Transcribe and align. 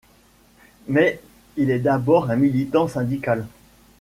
Mais 0.87 1.21
il 1.57 1.69
est 1.69 1.77
d'abord 1.77 2.31
un 2.31 2.35
militant 2.35 2.87
syndical. 2.87 3.45